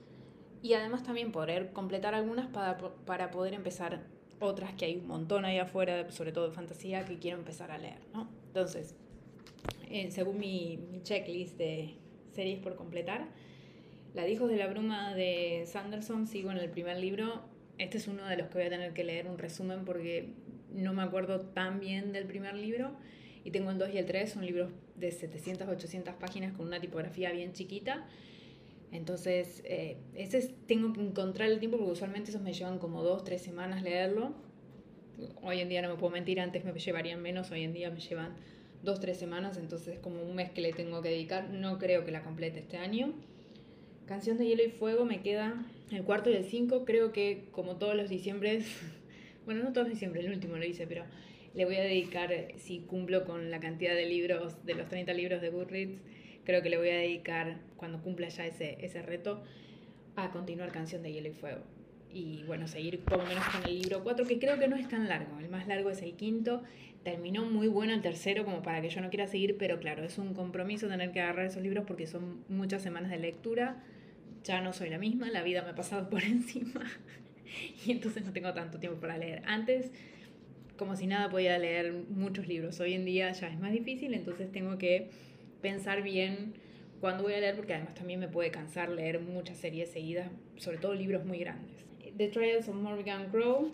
y 0.63 0.74
además 0.74 1.03
también 1.03 1.33
poder 1.33 1.74
completar 1.74 2.15
algunas 2.15 2.48
para, 2.48 2.77
para 2.77 3.31
poder 3.31 3.53
empezar 3.53 4.01
otras 4.41 4.74
que 4.74 4.86
hay 4.86 4.98
un 4.98 5.07
montón 5.07 5.45
ahí 5.45 5.57
afuera, 5.57 6.10
sobre 6.12 6.31
todo 6.31 6.50
de 6.50 6.53
fantasía, 6.53 7.05
que 7.05 7.17
quiero 7.19 7.38
empezar 7.38 7.71
a 7.71 7.77
leer, 7.77 8.00
¿no? 8.13 8.29
Entonces, 8.48 8.95
eh, 9.89 10.12
según 10.12 10.39
mi, 10.39 10.79
mi, 10.91 11.01
checklist 11.01 11.57
de 11.57 11.95
series 12.33 12.60
por 12.60 12.75
completar, 12.75 13.27
La 14.13 14.27
Hijos 14.27 14.50
de 14.50 14.57
la 14.57 14.67
Bruma 14.67 15.13
de 15.13 15.63
Sanderson, 15.65 16.27
sigo 16.27 16.51
en 16.51 16.57
el 16.57 16.69
primer 16.69 16.98
libro. 16.98 17.41
Este 17.77 17.98
es 17.98 18.07
uno 18.07 18.25
de 18.25 18.38
los 18.38 18.48
que 18.48 18.55
voy 18.55 18.67
a 18.67 18.69
tener 18.69 18.93
que 18.93 19.03
leer 19.03 19.27
un 19.27 19.38
resumen 19.38 19.86
porque 19.86 20.33
no 20.74 20.93
me 20.93 21.03
acuerdo 21.03 21.41
tan 21.41 21.79
bien 21.79 22.12
del 22.12 22.25
primer 22.25 22.55
libro 22.55 22.91
y 23.43 23.51
tengo 23.51 23.71
el 23.71 23.77
2 23.77 23.89
y 23.93 23.98
el 23.98 24.05
3, 24.05 24.31
son 24.31 24.45
libros 24.45 24.71
de 24.95 25.12
700, 25.12 25.67
800 25.67 26.15
páginas 26.15 26.53
con 26.53 26.67
una 26.67 26.79
tipografía 26.79 27.31
bien 27.31 27.53
chiquita. 27.53 28.07
Entonces, 28.91 29.62
eh, 29.65 29.98
ese 30.15 30.53
tengo 30.67 30.91
que 30.93 31.01
encontrar 31.01 31.50
el 31.50 31.60
tiempo 31.60 31.77
porque 31.77 31.93
usualmente 31.93 32.31
esos 32.31 32.41
me 32.41 32.53
llevan 32.53 32.77
como 32.77 33.03
2, 33.03 33.24
3 33.24 33.41
semanas 33.41 33.83
leerlo. 33.83 34.33
Hoy 35.41 35.60
en 35.60 35.69
día 35.69 35.81
no 35.81 35.89
me 35.89 35.95
puedo 35.95 36.12
mentir, 36.12 36.39
antes 36.41 36.65
me 36.65 36.74
llevarían 36.74 37.21
menos, 37.21 37.51
hoy 37.51 37.63
en 37.63 37.74
día 37.74 37.89
me 37.89 38.00
llevan 38.00 38.36
2, 38.83 39.00
3 39.00 39.17
semanas, 39.17 39.57
entonces 39.57 40.00
como 40.00 40.21
un 40.21 40.36
mes 40.36 40.51
que 40.51 40.62
le 40.62 40.74
tengo 40.74 41.01
que 41.01 41.10
dedicar. 41.10 41.50
No 41.50 41.77
creo 41.79 42.03
que 42.03 42.12
la 42.12 42.21
complete 42.21 42.60
este 42.60 42.77
año. 42.77 43.13
Canción 44.07 44.38
de 44.38 44.45
Hielo 44.45 44.63
y 44.63 44.69
Fuego 44.69 45.05
me 45.05 45.21
queda 45.21 45.65
el 45.91 46.03
cuarto 46.03 46.29
y 46.29 46.33
el 46.33 46.43
5. 46.43 46.83
Creo 46.83 47.13
que 47.13 47.45
como 47.51 47.77
todos 47.77 47.95
los 47.95 48.10
diciembres, 48.10 48.65
bueno, 49.45 49.63
no 49.63 49.71
todos 49.71 49.88
los 49.88 49.93
diciembre, 49.93 50.19
el 50.19 50.31
último 50.31 50.57
lo 50.57 50.65
hice, 50.65 50.86
pero 50.86 51.05
le 51.53 51.63
voy 51.65 51.75
a 51.75 51.81
dedicar, 51.81 52.33
si 52.57 52.79
cumplo 52.79 53.25
con 53.25 53.51
la 53.51 53.60
cantidad 53.60 53.93
de 53.93 54.05
libros, 54.05 54.65
de 54.65 54.75
los 54.75 54.88
30 54.89 55.13
libros 55.13 55.41
de 55.41 55.50
Goodreads, 55.50 56.01
creo 56.51 56.62
que 56.62 56.70
le 56.70 56.77
voy 56.77 56.89
a 56.89 56.98
dedicar, 56.98 57.55
cuando 57.77 58.01
cumpla 58.01 58.27
ya 58.27 58.46
ese, 58.46 58.77
ese 58.81 59.01
reto, 59.01 59.41
a 60.17 60.31
continuar 60.31 60.70
Canción 60.74 61.01
de 61.01 61.13
Hielo 61.13 61.29
y 61.29 61.31
Fuego. 61.31 61.62
Y 62.13 62.43
bueno, 62.43 62.67
seguir 62.67 63.00
por 63.00 63.20
lo 63.20 63.25
menos 63.25 63.46
con 63.46 63.63
el 63.63 63.79
libro 63.79 64.03
4, 64.03 64.27
que 64.27 64.38
creo 64.38 64.60
que 64.60 64.67
no 64.67 64.75
es 64.75 64.89
tan 64.89 65.08
largo. 65.08 65.39
El 65.39 65.48
más 65.48 65.65
largo 65.65 65.89
es 65.89 66.01
el 66.01 66.13
quinto. 66.15 66.62
Terminó 67.05 67.46
muy 67.46 67.70
bueno 67.70 67.93
el 67.93 68.01
tercero, 68.01 68.43
como 68.43 68.63
para 68.63 68.81
que 68.81 68.89
yo 68.89 69.00
no 69.00 69.10
quiera 69.10 69.27
seguir, 69.27 69.55
pero 69.58 69.79
claro, 69.79 70.03
es 70.03 70.17
un 70.17 70.34
compromiso 70.34 70.89
tener 70.89 71.13
que 71.13 71.22
agarrar 71.22 71.46
esos 71.46 71.63
libros 71.63 71.86
porque 71.88 72.05
son 72.05 72.43
muchas 72.50 72.81
semanas 72.81 73.12
de 73.12 73.20
lectura. 73.20 73.81
Ya 74.43 74.60
no 74.60 74.74
soy 74.74 74.89
la 74.89 74.98
misma, 74.98 75.29
la 75.29 75.43
vida 75.43 75.62
me 75.62 75.70
ha 75.70 75.75
pasado 75.75 76.10
por 76.10 76.22
encima 76.25 76.84
y 77.86 77.93
entonces 77.93 78.25
no 78.25 78.34
tengo 78.34 78.53
tanto 78.53 78.77
tiempo 78.77 79.00
para 79.00 79.17
leer. 79.17 79.41
Antes 79.46 79.89
como 80.75 80.98
si 80.98 81.08
nada 81.08 81.29
podía 81.29 81.58
leer 81.58 81.93
muchos 82.10 82.46
libros. 82.50 82.77
Hoy 82.81 82.93
en 82.93 83.05
día 83.05 83.31
ya 83.31 83.48
es 83.48 83.58
más 83.58 83.72
difícil, 83.72 84.13
entonces 84.13 84.51
tengo 84.51 84.77
que 84.77 85.12
pensar 85.62 86.03
bien 86.03 86.53
cuándo 87.00 87.24
voy 87.24 87.34
a 87.34 87.39
leer, 87.39 87.56
porque 87.56 87.74
además 87.74 87.96
también 87.96 88.20
me 88.20 88.27
puede 88.27 88.51
cansar 88.51 88.89
leer 88.89 89.20
muchas 89.20 89.58
series 89.58 89.89
seguidas, 89.89 90.30
sobre 90.58 90.77
todo 90.77 90.94
libros 90.94 91.25
muy 91.25 91.39
grandes. 91.39 91.86
The 92.18 92.27
Trials 92.27 92.68
of 92.68 92.75
Morgan 92.75 93.30
Crow, 93.30 93.72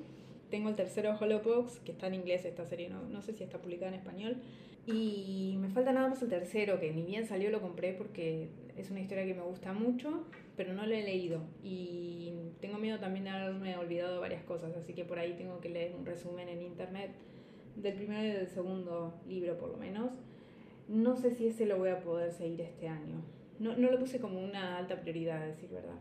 tengo 0.50 0.70
el 0.70 0.76
tercero 0.76 1.18
Hollowbox, 1.20 1.80
que 1.80 1.92
está 1.92 2.08
en 2.08 2.16
inglés 2.16 2.46
esta 2.46 2.66
serie, 2.66 2.90
no, 2.90 3.04
no 3.04 3.22
sé 3.22 3.34
si 3.34 3.44
está 3.44 3.60
publicada 3.60 3.90
en 3.90 4.00
español. 4.00 4.38
Y 4.86 5.58
me 5.60 5.68
falta 5.68 5.92
nada 5.92 6.08
más 6.08 6.22
el 6.22 6.30
tercero, 6.30 6.80
que 6.80 6.94
ni 6.94 7.04
bien 7.04 7.26
salió 7.26 7.50
lo 7.50 7.62
compré 7.62 7.94
porque 7.94 8.48
es 8.78 8.90
una 8.90 9.02
historia 9.02 9.26
que 9.26 9.34
me 9.34 9.42
gusta 9.42 9.74
mucho, 9.74 10.24
pero 10.56 10.74
no 10.74 10.86
lo 10.86 10.96
he 10.96 11.04
leído. 11.04 11.42
Y 11.62 12.32
tengo 12.62 12.78
miedo 12.78 12.98
también 12.98 13.26
de 13.26 13.32
haberme 13.32 13.76
olvidado 13.76 14.22
varias 14.22 14.44
cosas, 14.44 14.76
así 14.78 14.94
que 14.94 15.04
por 15.04 15.20
ahí 15.20 15.34
tengo 15.34 15.60
que 15.60 15.68
leer 15.68 15.94
un 15.94 16.06
resumen 16.06 16.48
en 16.48 16.62
internet 16.62 17.12
del 17.76 17.96
primero 17.96 18.24
y 18.24 18.32
del 18.32 18.48
segundo 18.48 19.20
libro 19.28 19.58
por 19.58 19.72
lo 19.72 19.78
menos. 19.78 20.12
No 20.88 21.16
sé 21.16 21.32
si 21.32 21.48
ese 21.48 21.66
lo 21.66 21.78
voy 21.78 21.90
a 21.90 22.00
poder 22.00 22.32
seguir 22.32 22.62
este 22.62 22.88
año. 22.88 23.22
No, 23.60 23.76
no 23.76 23.92
lo 23.92 24.00
puse 24.00 24.20
como 24.20 24.40
una 24.40 24.78
alta 24.78 25.02
prioridad, 25.02 25.42
a 25.42 25.48
decir 25.48 25.70
verdad. 25.70 25.98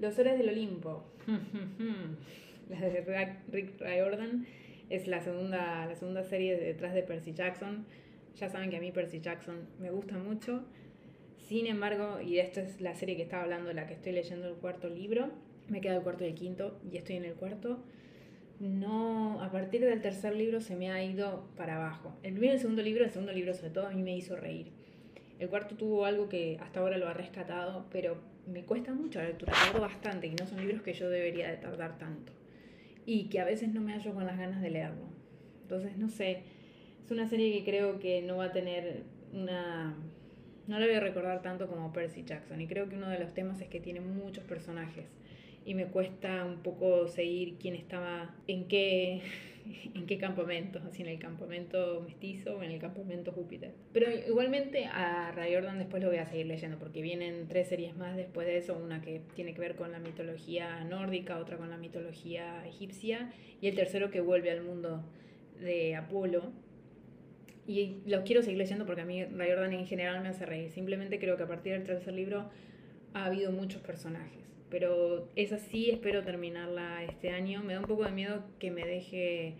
Los 0.00 0.18
Héroes 0.18 0.38
del 0.38 0.50
Olimpo. 0.50 1.04
la 2.68 2.80
de 2.80 3.36
Rick 3.50 3.80
Riordan 3.80 4.46
es 4.90 5.06
la 5.06 5.20
segunda, 5.20 5.86
la 5.86 5.94
segunda 5.94 6.22
serie 6.22 6.56
detrás 6.56 6.94
de 6.94 7.02
Percy 7.02 7.32
Jackson. 7.32 7.86
Ya 8.36 8.48
saben 8.48 8.70
que 8.70 8.76
a 8.76 8.80
mí 8.80 8.92
Percy 8.92 9.20
Jackson 9.20 9.68
me 9.80 9.90
gusta 9.90 10.18
mucho. 10.18 10.64
Sin 11.48 11.66
embargo, 11.66 12.20
y 12.20 12.38
esta 12.38 12.60
es 12.60 12.80
la 12.80 12.94
serie 12.94 13.16
que 13.16 13.22
estaba 13.22 13.42
hablando, 13.42 13.72
la 13.72 13.86
que 13.86 13.94
estoy 13.94 14.12
leyendo 14.12 14.48
el 14.48 14.54
cuarto 14.56 14.88
libro, 14.88 15.30
me 15.68 15.80
queda 15.80 15.96
el 15.96 16.02
cuarto 16.02 16.24
y 16.24 16.28
el 16.28 16.34
quinto 16.34 16.78
y 16.90 16.96
estoy 16.96 17.16
en 17.16 17.24
el 17.24 17.34
cuarto. 17.34 17.78
No, 18.60 19.40
a 19.40 19.52
partir 19.52 19.82
del 19.82 20.00
tercer 20.02 20.34
libro 20.34 20.60
se 20.60 20.74
me 20.74 20.90
ha 20.90 21.02
ido 21.02 21.48
para 21.56 21.76
abajo. 21.76 22.16
El 22.22 22.32
primero 22.32 22.54
y 22.54 22.56
el 22.56 22.60
segundo 22.60 22.82
libro, 22.82 23.04
el 23.04 23.10
segundo 23.10 23.32
libro 23.32 23.54
sobre 23.54 23.70
todo, 23.70 23.86
a 23.86 23.90
mí 23.90 24.02
me 24.02 24.16
hizo 24.16 24.36
reír. 24.36 24.72
El 25.38 25.48
cuarto 25.48 25.76
tuvo 25.76 26.04
algo 26.04 26.28
que 26.28 26.58
hasta 26.60 26.80
ahora 26.80 26.98
lo 26.98 27.06
ha 27.08 27.14
rescatado, 27.14 27.86
pero 27.90 28.18
me 28.46 28.64
cuesta 28.64 28.92
mucho 28.92 29.20
la 29.20 29.28
lectura, 29.28 29.52
tardo 29.52 29.80
bastante 29.80 30.26
y 30.26 30.34
no 30.34 30.46
son 30.46 30.58
libros 30.58 30.82
que 30.82 30.94
yo 30.94 31.08
debería 31.08 31.48
de 31.48 31.58
tardar 31.58 31.98
tanto. 31.98 32.32
Y 33.06 33.28
que 33.28 33.40
a 33.40 33.44
veces 33.44 33.72
no 33.72 33.80
me 33.80 33.92
hallo 33.92 34.12
con 34.12 34.26
las 34.26 34.36
ganas 34.36 34.60
de 34.60 34.70
leerlo. 34.70 35.06
Entonces, 35.62 35.96
no 35.96 36.08
sé, 36.08 36.42
es 37.04 37.10
una 37.10 37.28
serie 37.28 37.52
que 37.56 37.64
creo 37.64 38.00
que 38.00 38.22
no 38.22 38.38
va 38.38 38.46
a 38.46 38.52
tener 38.52 39.04
una 39.32 39.94
no 40.68 40.78
la 40.78 40.84
voy 40.84 40.96
a 40.96 41.00
recordar 41.00 41.40
tanto 41.40 41.66
como 41.66 41.92
Percy 41.94 42.24
Jackson. 42.24 42.60
Y 42.60 42.66
creo 42.66 42.88
que 42.90 42.96
uno 42.96 43.08
de 43.08 43.18
los 43.18 43.32
temas 43.32 43.58
es 43.62 43.68
que 43.68 43.80
tiene 43.80 44.00
muchos 44.00 44.44
personajes. 44.44 45.06
Y 45.68 45.74
me 45.74 45.84
cuesta 45.88 46.46
un 46.46 46.62
poco 46.62 47.08
seguir 47.08 47.56
quién 47.60 47.74
estaba 47.74 48.34
en 48.46 48.68
qué, 48.68 49.20
en 49.94 50.06
qué 50.06 50.16
campamento, 50.16 50.80
si 50.92 51.02
en 51.02 51.08
el 51.08 51.18
campamento 51.18 52.00
mestizo 52.00 52.56
o 52.56 52.62
en 52.62 52.70
el 52.70 52.80
campamento 52.80 53.32
Júpiter. 53.32 53.74
Pero 53.92 54.06
igualmente 54.10 54.86
a 54.86 55.30
Ray 55.32 55.52
Jordan 55.52 55.76
después 55.76 56.02
lo 56.02 56.08
voy 56.08 56.16
a 56.16 56.24
seguir 56.24 56.46
leyendo 56.46 56.78
porque 56.78 57.02
vienen 57.02 57.48
tres 57.48 57.68
series 57.68 57.94
más 57.94 58.16
después 58.16 58.46
de 58.46 58.56
eso, 58.56 58.78
una 58.82 59.02
que 59.02 59.20
tiene 59.34 59.52
que 59.52 59.60
ver 59.60 59.76
con 59.76 59.92
la 59.92 59.98
mitología 59.98 60.82
nórdica, 60.84 61.36
otra 61.38 61.58
con 61.58 61.68
la 61.68 61.76
mitología 61.76 62.66
egipcia 62.66 63.30
y 63.60 63.68
el 63.68 63.74
tercero 63.74 64.10
que 64.10 64.22
vuelve 64.22 64.50
al 64.50 64.62
mundo 64.62 65.04
de 65.60 65.96
Apolo, 65.96 66.50
y 67.66 67.98
los 68.06 68.22
quiero 68.22 68.40
seguir 68.42 68.56
leyendo 68.56 68.86
porque 68.86 69.02
a 69.02 69.04
mí 69.04 69.22
Ray 69.22 69.50
Jordan 69.50 69.74
en 69.74 69.86
general 69.86 70.22
me 70.22 70.28
hace 70.28 70.46
reír. 70.46 70.70
Simplemente 70.70 71.18
creo 71.18 71.36
que 71.36 71.42
a 71.42 71.46
partir 71.46 71.74
del 71.74 71.84
tercer 71.84 72.14
libro 72.14 72.48
ha 73.12 73.26
habido 73.26 73.52
muchos 73.52 73.82
personajes. 73.82 74.47
Pero 74.70 75.28
es 75.36 75.52
así, 75.52 75.90
espero 75.90 76.24
terminarla 76.24 77.04
este 77.04 77.30
año. 77.30 77.62
Me 77.62 77.74
da 77.74 77.80
un 77.80 77.86
poco 77.86 78.04
de 78.04 78.10
miedo 78.10 78.44
que 78.58 78.70
me 78.70 78.84
deje 78.84 79.54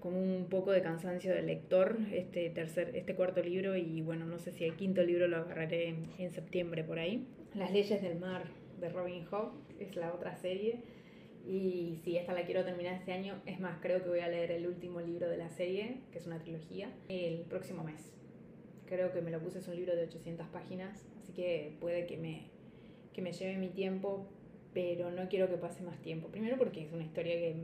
como 0.00 0.20
un 0.20 0.46
poco 0.48 0.72
de 0.72 0.80
cansancio 0.82 1.34
del 1.34 1.46
lector 1.46 1.98
este 2.10 2.48
tercer 2.48 2.96
este 2.96 3.14
cuarto 3.14 3.42
libro 3.42 3.76
y 3.76 4.00
bueno 4.00 4.24
no 4.24 4.38
sé 4.38 4.50
si 4.50 4.64
el 4.64 4.74
quinto 4.74 5.02
libro 5.02 5.28
lo 5.28 5.36
agarraré 5.36 5.94
en 6.16 6.30
septiembre 6.30 6.84
por 6.84 6.98
ahí 6.98 7.26
las 7.54 7.70
leyes 7.70 8.00
del 8.00 8.18
mar 8.18 8.44
de 8.80 8.88
Robin 8.88 9.26
Hood 9.26 9.50
es 9.78 9.96
la 9.96 10.14
otra 10.14 10.34
serie 10.36 10.80
y 11.46 11.98
si 12.04 12.16
esta 12.16 12.32
la 12.32 12.44
quiero 12.44 12.64
terminar 12.64 12.94
este 12.94 13.12
año, 13.12 13.40
es 13.46 13.60
más, 13.60 13.78
creo 13.80 14.02
que 14.02 14.08
voy 14.08 14.20
a 14.20 14.28
leer 14.28 14.50
el 14.50 14.66
último 14.66 15.00
libro 15.00 15.28
de 15.28 15.36
la 15.38 15.48
serie, 15.50 15.98
que 16.12 16.18
es 16.18 16.26
una 16.26 16.38
trilogía, 16.38 16.92
el 17.08 17.40
próximo 17.42 17.82
mes. 17.82 18.12
Creo 18.86 19.12
que 19.12 19.22
me 19.22 19.30
lo 19.30 19.40
puse, 19.40 19.60
es 19.60 19.68
un 19.68 19.76
libro 19.76 19.96
de 19.96 20.04
800 20.04 20.46
páginas, 20.48 21.06
así 21.22 21.32
que 21.32 21.76
puede 21.80 22.06
que 22.06 22.16
me, 22.16 22.50
que 23.12 23.22
me 23.22 23.32
lleve 23.32 23.56
mi 23.56 23.68
tiempo, 23.68 24.26
pero 24.72 25.10
no 25.10 25.28
quiero 25.28 25.48
que 25.48 25.56
pase 25.56 25.82
más 25.82 26.00
tiempo. 26.00 26.28
Primero 26.28 26.56
porque 26.58 26.84
es 26.84 26.92
una 26.92 27.04
historia 27.04 27.34
que 27.34 27.56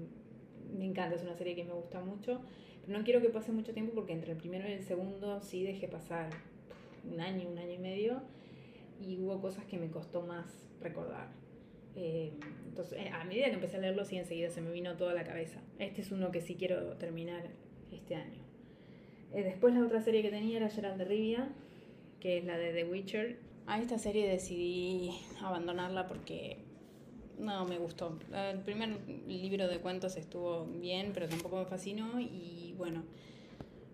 me 0.77 0.85
encanta, 0.85 1.17
es 1.17 1.23
una 1.23 1.37
serie 1.37 1.55
que 1.55 1.65
me 1.65 1.73
gusta 1.73 2.01
mucho, 2.01 2.41
pero 2.85 2.99
no 2.99 3.05
quiero 3.05 3.21
que 3.21 3.29
pase 3.29 3.53
mucho 3.53 3.73
tiempo 3.73 3.93
porque 3.95 4.13
entre 4.13 4.33
el 4.33 4.39
primero 4.39 4.69
y 4.69 4.73
el 4.73 4.83
segundo 4.83 5.41
sí 5.41 5.63
dejé 5.63 5.89
pasar 5.89 6.31
un 7.11 7.21
año, 7.21 7.49
un 7.49 7.59
año 7.59 7.73
y 7.73 7.79
medio, 7.79 8.23
y 9.01 9.19
hubo 9.19 9.41
cosas 9.41 9.65
que 9.67 9.79
me 9.79 9.91
costó 9.91 10.23
más 10.23 10.47
recordar. 10.81 11.29
Eh, 11.95 12.33
entonces, 12.69 12.99
eh, 12.99 13.09
a 13.09 13.25
medida 13.25 13.47
que 13.47 13.55
empecé 13.55 13.77
a 13.77 13.81
leerlo, 13.81 14.05
sí, 14.05 14.17
enseguida 14.17 14.51
se 14.51 14.61
me 14.61 14.71
vino 14.71 14.97
toda 14.97 15.15
la 15.15 15.25
cabeza. 15.25 15.61
Este 15.79 16.03
es 16.03 16.13
uno 16.13 16.31
que 16.31 16.41
sí 16.41 16.57
quiero 16.57 16.97
terminar 16.97 17.45
este 17.91 18.17
año. 18.17 18.43
Eh, 19.35 19.43
después 19.43 19.75
la 19.75 19.85
otra 19.85 20.01
serie 20.01 20.23
que 20.23 20.31
tenía 20.31 20.59
era 20.59 20.69
Gerald 20.69 20.99
de 20.99 21.05
Rivia, 21.05 21.49
que 22.21 22.39
es 22.39 22.45
la 22.45 22.59
de 22.59 22.73
The 22.73 22.85
Witcher. 22.85 23.39
A 23.67 23.81
esta 23.81 23.99
serie 23.99 24.29
decidí 24.29 25.11
abandonarla 25.41 26.07
porque 26.07 26.59
no 27.39 27.65
me 27.67 27.79
gustó. 27.79 28.19
El 28.33 28.61
primer 28.61 28.99
libro 29.27 29.69
de 29.69 29.79
cuentos 29.79 30.17
estuvo 30.17 30.67
bien, 30.67 31.13
pero 31.15 31.29
tampoco 31.29 31.57
me 31.57 31.67
fascinó 31.67 32.21
y 32.21 32.75
bueno, 32.77 33.05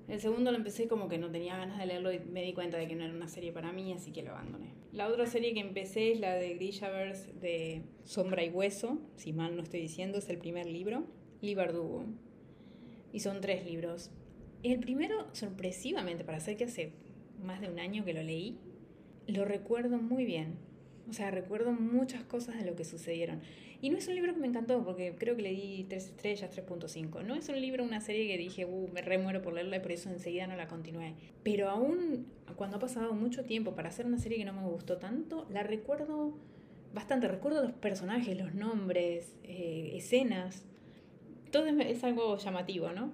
el 0.08 0.20
segundo 0.20 0.50
lo 0.50 0.58
empecé 0.58 0.88
como 0.88 1.08
que 1.08 1.18
no 1.18 1.30
tenía 1.30 1.56
ganas 1.56 1.78
de 1.78 1.86
leerlo 1.86 2.12
y 2.12 2.18
me 2.18 2.42
di 2.42 2.52
cuenta 2.52 2.76
de 2.76 2.88
que 2.88 2.94
no 2.94 3.04
era 3.04 3.14
una 3.14 3.28
serie 3.28 3.52
para 3.52 3.72
mí, 3.72 3.92
así 3.92 4.12
que 4.12 4.22
lo 4.22 4.32
abandoné. 4.32 4.74
La 4.92 5.08
otra 5.08 5.26
serie 5.26 5.54
que 5.54 5.60
empecé 5.60 6.12
es 6.12 6.20
la 6.20 6.34
de 6.34 6.54
Grishaverse 6.54 7.32
de 7.34 7.82
Sombra 8.04 8.44
y 8.44 8.50
Hueso, 8.50 8.98
si 9.16 9.32
mal 9.32 9.56
no 9.56 9.62
estoy 9.62 9.80
diciendo, 9.80 10.18
es 10.18 10.28
el 10.28 10.38
primer 10.38 10.66
libro, 10.66 11.04
Libardugo. 11.40 12.04
Y 13.12 13.20
son 13.20 13.40
tres 13.40 13.64
libros. 13.64 14.10
El 14.62 14.80
primero, 14.80 15.26
sorpresivamente, 15.32 16.24
para 16.24 16.40
ser 16.40 16.56
que 16.56 16.64
hace 16.64 16.92
más 17.42 17.60
de 17.60 17.70
un 17.70 17.78
año 17.78 18.04
que 18.04 18.12
lo 18.12 18.22
leí, 18.22 18.58
lo 19.26 19.44
recuerdo 19.44 19.98
muy 19.98 20.24
bien. 20.24 20.56
O 21.08 21.12
sea, 21.12 21.30
recuerdo 21.30 21.72
muchas 21.72 22.22
cosas 22.24 22.56
de 22.56 22.64
lo 22.64 22.76
que 22.76 22.84
sucedieron. 22.84 23.40
Y 23.80 23.90
no 23.90 23.98
es 23.98 24.06
un 24.06 24.14
libro 24.14 24.32
que 24.32 24.40
me 24.40 24.46
encantó, 24.46 24.84
porque 24.84 25.16
creo 25.18 25.34
que 25.34 25.42
le 25.42 25.50
di 25.50 25.84
tres 25.88 26.06
estrellas, 26.06 26.56
3.5. 26.56 27.24
No 27.24 27.34
es 27.34 27.48
un 27.48 27.60
libro, 27.60 27.82
una 27.82 28.00
serie 28.00 28.28
que 28.28 28.38
dije, 28.38 28.64
uh, 28.64 28.88
me 28.92 29.02
remuero 29.02 29.42
por 29.42 29.54
leerla 29.54 29.78
y 29.78 29.80
por 29.80 29.90
eso 29.90 30.08
enseguida 30.08 30.46
no 30.46 30.54
la 30.56 30.68
continué. 30.68 31.14
Pero 31.42 31.68
aún 31.68 32.26
cuando 32.54 32.76
ha 32.76 32.80
pasado 32.80 33.12
mucho 33.12 33.44
tiempo 33.44 33.74
para 33.74 33.88
hacer 33.88 34.06
una 34.06 34.18
serie 34.18 34.38
que 34.38 34.44
no 34.44 34.52
me 34.52 34.62
gustó 34.62 34.98
tanto, 34.98 35.48
la 35.50 35.64
recuerdo 35.64 36.32
bastante. 36.94 37.26
Recuerdo 37.26 37.62
los 37.62 37.72
personajes, 37.72 38.38
los 38.38 38.54
nombres, 38.54 39.34
eh, 39.42 39.90
escenas. 39.94 40.64
Todo 41.50 41.66
es 41.66 42.04
algo 42.04 42.38
llamativo, 42.38 42.92
¿no? 42.92 43.12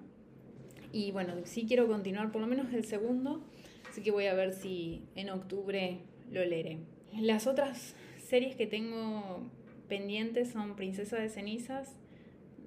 Y 0.91 1.11
bueno, 1.11 1.33
sí 1.45 1.65
quiero 1.67 1.87
continuar 1.87 2.31
por 2.31 2.41
lo 2.41 2.47
menos 2.47 2.71
el 2.73 2.85
segundo, 2.85 3.41
así 3.89 4.01
que 4.01 4.11
voy 4.11 4.25
a 4.27 4.33
ver 4.33 4.53
si 4.53 5.01
en 5.15 5.29
octubre 5.29 5.99
lo 6.31 6.43
leeré. 6.45 6.77
Las 7.17 7.47
otras 7.47 7.95
series 8.27 8.55
que 8.55 8.67
tengo 8.67 9.41
pendientes 9.87 10.49
son 10.49 10.75
Princesa 10.75 11.17
de 11.17 11.29
Cenizas 11.29 11.95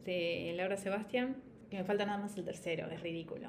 de 0.04 0.52
Laura 0.56 0.76
Sebastián, 0.76 1.36
que 1.70 1.78
me 1.78 1.84
falta 1.84 2.04
nada 2.04 2.18
más 2.18 2.36
el 2.36 2.44
tercero, 2.44 2.88
es 2.90 3.00
ridículo. 3.00 3.48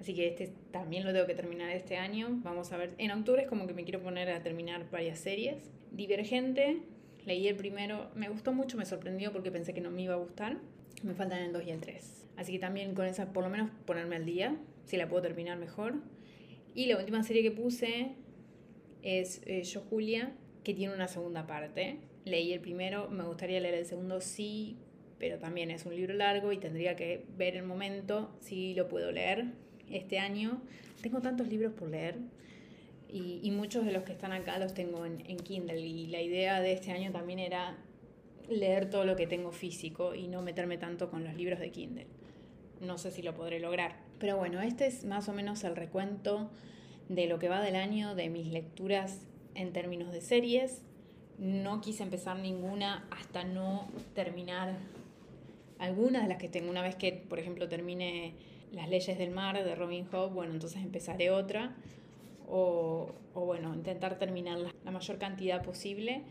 Así 0.00 0.14
que 0.14 0.28
este 0.28 0.52
también 0.70 1.04
lo 1.04 1.12
tengo 1.12 1.26
que 1.26 1.34
terminar 1.34 1.70
este 1.70 1.96
año. 1.96 2.28
Vamos 2.42 2.72
a 2.72 2.76
ver. 2.76 2.94
En 2.98 3.10
octubre 3.10 3.42
es 3.42 3.48
como 3.48 3.66
que 3.66 3.74
me 3.74 3.84
quiero 3.84 4.00
poner 4.00 4.30
a 4.30 4.42
terminar 4.42 4.88
varias 4.90 5.18
series. 5.18 5.70
Divergente, 5.90 6.78
leí 7.26 7.48
el 7.48 7.56
primero, 7.56 8.10
me 8.14 8.28
gustó 8.28 8.52
mucho, 8.52 8.76
me 8.76 8.86
sorprendió 8.86 9.32
porque 9.32 9.50
pensé 9.50 9.74
que 9.74 9.80
no 9.80 9.90
me 9.90 10.02
iba 10.02 10.14
a 10.14 10.18
gustar. 10.18 10.58
Me 11.02 11.14
faltan 11.14 11.40
el 11.40 11.52
2 11.52 11.64
y 11.66 11.70
el 11.70 11.80
3. 11.80 12.26
Así 12.36 12.52
que 12.52 12.58
también 12.58 12.94
con 12.94 13.06
esa, 13.06 13.32
por 13.32 13.44
lo 13.44 13.50
menos 13.50 13.70
ponerme 13.86 14.16
al 14.16 14.24
día, 14.24 14.56
si 14.84 14.96
la 14.96 15.08
puedo 15.08 15.22
terminar 15.22 15.58
mejor. 15.58 15.94
Y 16.74 16.86
la 16.86 16.96
última 16.96 17.22
serie 17.24 17.42
que 17.42 17.50
puse 17.50 18.12
es 19.02 19.40
eh, 19.46 19.62
Yo 19.62 19.80
Julia, 19.80 20.32
que 20.64 20.74
tiene 20.74 20.94
una 20.94 21.08
segunda 21.08 21.46
parte 21.46 21.98
leí 22.24 22.52
el 22.52 22.60
primero, 22.60 23.08
me 23.08 23.24
gustaría 23.24 23.58
leer 23.60 23.74
el 23.74 23.86
segundo, 23.86 24.20
sí 24.20 24.76
pero 25.18 25.38
también 25.38 25.70
es 25.70 25.84
un 25.84 25.94
libro 25.94 26.14
largo 26.14 26.52
y 26.52 26.58
tendría 26.58 26.96
que 26.96 27.24
ver 27.36 27.56
el 27.56 27.64
momento 27.64 28.30
si 28.40 28.74
lo 28.74 28.88
puedo 28.88 29.10
leer 29.10 29.46
este 29.90 30.18
año. 30.18 30.62
Tengo 31.02 31.20
tantos 31.20 31.48
libros 31.48 31.72
por 31.72 31.88
leer 31.88 32.16
y, 33.08 33.50
muchos 33.50 33.84
de 33.84 33.92
los 33.92 34.04
que 34.04 34.12
están 34.12 34.32
acá 34.32 34.58
los 34.58 34.74
tengo 34.74 35.06
en, 35.06 35.22
en 35.26 35.38
Kindle 35.38 35.80
y 35.80 36.06
la 36.06 36.20
idea 36.20 36.60
de 36.60 36.72
este 36.72 36.92
año 36.92 37.10
también 37.10 37.38
era 37.38 37.76
leer 38.48 38.90
todo 38.90 39.04
lo 39.04 39.16
que 39.16 39.26
tengo 39.26 39.50
físico 39.50 40.14
y 40.14 40.28
no 40.28 40.42
meterme 40.42 40.78
tanto 40.78 41.10
con 41.10 41.24
los 41.24 41.34
libros 41.34 41.58
de 41.58 41.70
Kindle. 41.70 42.06
No 42.80 42.96
sé 42.96 43.10
si 43.10 43.22
lo 43.22 43.34
podré 43.34 43.58
lograr. 43.58 43.96
Pero 44.20 44.36
bueno, 44.36 44.60
este 44.60 44.86
es 44.86 45.04
más 45.04 45.28
o 45.28 45.32
menos 45.32 45.64
el 45.64 45.74
recuento 45.74 46.50
de 47.08 47.26
lo 47.26 47.38
que 47.38 47.48
va 47.48 47.60
del 47.62 47.76
año, 47.76 48.14
de 48.14 48.28
mis 48.28 48.48
lecturas 48.48 49.20
en 49.54 49.72
términos 49.72 50.12
de 50.12 50.20
series. 50.20 50.82
No 51.38 51.80
quise 51.80 52.02
empezar 52.02 52.38
ninguna 52.38 53.06
hasta 53.10 53.44
no 53.44 53.88
terminar 54.14 54.76
algunas 55.78 56.22
de 56.22 56.28
las 56.28 56.38
que 56.38 56.48
tengo. 56.48 56.70
Una 56.70 56.82
vez 56.82 56.96
que, 56.96 57.12
por 57.12 57.38
ejemplo, 57.38 57.68
termine 57.68 58.34
Las 58.72 58.88
leyes 58.90 59.16
del 59.16 59.30
mar 59.30 59.64
de 59.64 59.74
Robin 59.74 60.04
Hood, 60.04 60.30
bueno, 60.30 60.52
entonces 60.52 60.82
empezaré 60.82 61.30
otra. 61.30 61.74
O, 62.50 63.12
bueno, 63.34 63.74
intentar 63.74 64.18
terminar 64.18 64.58
la 64.58 64.90
mayor 64.90 65.18
cantidad 65.18 65.62
posible 65.62 66.22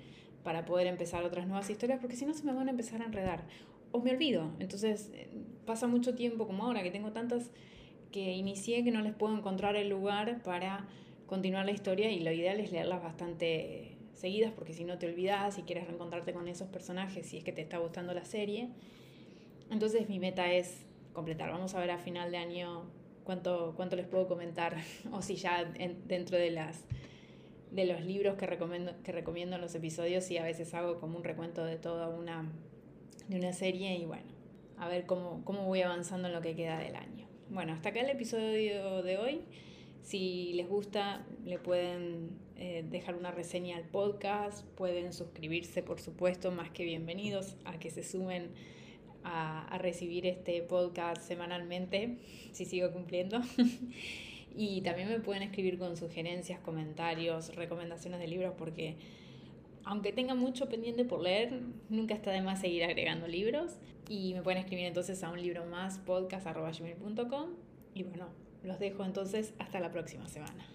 para 0.44 0.66
poder 0.66 0.88
empezar 0.88 1.24
otras 1.24 1.48
nuevas 1.48 1.70
historias, 1.70 2.00
porque 2.00 2.16
si 2.16 2.26
no 2.26 2.34
se 2.34 2.44
me 2.44 2.54
van 2.54 2.68
a 2.68 2.72
empezar 2.72 3.02
a 3.02 3.06
enredar. 3.06 3.44
O 3.92 4.02
me 4.02 4.12
olvido. 4.12 4.52
Entonces 4.60 5.12
eh, 5.14 5.30
pasa 5.66 5.88
mucho 5.88 6.16
tiempo 6.16 6.48
como 6.48 6.66
ahora, 6.66 6.84
que 6.84 6.92
tengo 6.92 7.12
tantas 7.12 7.50
que 8.12 8.34
inicié 8.34 8.84
que 8.84 8.92
no 8.92 9.02
les 9.02 9.14
puedo 9.14 9.36
encontrar 9.36 9.76
el 9.76 9.90
lugar 9.90 10.42
para 10.44 10.88
continuar 11.26 11.66
la 11.66 11.72
historia 11.72 12.12
y 12.12 12.22
lo 12.22 12.32
ideal 12.32 12.60
es 12.60 12.72
leerlas 12.72 13.04
bastante 13.04 13.98
seguidas 14.14 14.52
porque 14.54 14.74
si 14.74 14.84
no 14.84 14.98
te 14.98 15.08
olvidas 15.08 15.58
y 15.58 15.64
quieres 15.64 15.86
reencontrarte 15.86 16.34
con 16.34 16.48
esos 16.48 16.68
personajes 16.70 17.28
si 17.28 17.38
es 17.38 17.44
que 17.44 17.52
te 17.52 17.62
está 17.62 17.78
gustando 17.78 18.14
la 18.14 18.26
serie. 18.26 18.70
Entonces 19.70 20.10
mi 20.10 20.20
meta 20.20 20.52
es 20.52 20.86
completar. 21.14 21.52
Vamos 21.52 21.76
a 21.76 21.80
ver 21.80 21.92
a 21.92 21.98
final 21.98 22.32
de 22.32 22.38
año 22.38 22.84
cuánto, 23.24 23.74
cuánto 23.76 23.96
les 23.96 24.08
puedo 24.08 24.28
comentar 24.28 24.78
o 25.12 25.22
si 25.22 25.36
ya 25.36 25.66
dentro 25.66 26.38
de 26.38 26.52
las 26.52 26.84
de 27.72 27.86
los 27.86 28.02
libros 28.02 28.36
que 28.36 28.46
recomiendo, 28.46 28.94
que 29.04 29.12
recomiendo 29.12 29.58
en 29.58 29.62
los 29.62 29.76
episodios 29.76 30.32
y 30.32 30.38
a 30.38 30.44
veces 30.44 30.74
hago 30.74 31.00
como 31.02 31.18
un 31.18 31.24
recuento 31.26 31.66
de 31.66 31.76
toda 31.76 32.08
una, 32.08 32.50
de 33.28 33.38
una 33.38 33.52
serie 33.52 33.96
y 33.98 34.06
bueno, 34.06 34.32
a 34.78 34.88
ver 34.88 35.06
cómo, 35.06 35.44
cómo 35.44 35.66
voy 35.66 35.82
avanzando 35.82 36.30
en 36.30 36.34
lo 36.34 36.42
que 36.42 36.56
queda 36.56 36.80
del 36.80 36.96
año. 36.96 37.27
Bueno, 37.50 37.72
hasta 37.72 37.90
acá 37.90 38.02
el 38.02 38.10
episodio 38.10 39.04
de 39.04 39.18
hoy. 39.18 39.42
Si 40.02 40.52
les 40.54 40.68
gusta, 40.68 41.26
le 41.46 41.58
pueden 41.58 42.32
eh, 42.58 42.86
dejar 42.90 43.16
una 43.16 43.32
reseña 43.32 43.78
al 43.78 43.86
podcast, 43.86 44.66
pueden 44.76 45.14
suscribirse, 45.14 45.82
por 45.82 46.02
supuesto, 46.02 46.52
más 46.52 46.72
que 46.72 46.84
bienvenidos 46.84 47.56
a 47.64 47.80
que 47.80 47.90
se 47.90 48.04
sumen 48.04 48.50
a, 49.24 49.66
a 49.68 49.78
recibir 49.78 50.26
este 50.26 50.62
podcast 50.62 51.22
semanalmente, 51.22 52.18
si 52.52 52.66
sigo 52.66 52.92
cumpliendo. 52.92 53.42
Y 54.60 54.82
también 54.82 55.08
me 55.08 55.20
pueden 55.20 55.44
escribir 55.44 55.78
con 55.78 55.96
sugerencias, 55.98 56.60
comentarios, 56.62 57.56
recomendaciones 57.56 58.20
de 58.20 58.28
libros, 58.28 58.56
porque 58.58 58.96
aunque 59.84 60.12
tenga 60.12 60.34
mucho 60.34 60.68
pendiente 60.68 61.06
por 61.06 61.22
leer, 61.22 61.62
nunca 61.90 62.16
está 62.16 62.32
de 62.32 62.42
más 62.42 62.60
seguir 62.60 62.84
agregando 62.84 63.28
libros. 63.28 63.78
Y 64.10 64.34
me 64.34 64.42
pueden 64.42 64.60
escribir 64.60 64.86
entonces 64.86 65.24
a 65.24 65.30
un 65.30 65.42
libro 65.42 65.66
más 65.66 66.00
podcast.com. 66.00 67.50
Y 67.94 68.04
bueno, 68.04 68.28
los 68.64 68.80
dejo 68.80 69.04
entonces 69.04 69.54
hasta 69.60 69.80
la 69.80 69.92
próxima 69.92 70.28
semana. 70.28 70.68